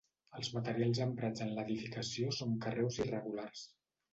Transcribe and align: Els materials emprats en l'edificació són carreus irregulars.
Els 0.37 0.47
materials 0.53 1.01
emprats 1.03 1.45
en 1.45 1.53
l'edificació 1.59 2.35
són 2.39 2.59
carreus 2.65 2.99
irregulars. 3.07 3.63